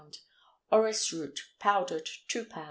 Orris 0.71 1.13
root, 1.13 1.43
powdered 1.59 2.09
2 2.27 2.45
lb. 2.45 2.59